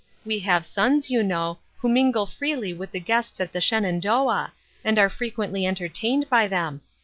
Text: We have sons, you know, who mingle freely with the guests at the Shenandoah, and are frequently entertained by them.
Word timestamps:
We 0.25 0.39
have 0.39 0.65
sons, 0.65 1.11
you 1.11 1.21
know, 1.21 1.59
who 1.77 1.87
mingle 1.87 2.25
freely 2.25 2.73
with 2.73 2.89
the 2.91 2.99
guests 2.99 3.39
at 3.39 3.53
the 3.53 3.61
Shenandoah, 3.61 4.51
and 4.83 4.97
are 4.97 5.11
frequently 5.11 5.67
entertained 5.67 6.27
by 6.27 6.47
them. 6.47 6.81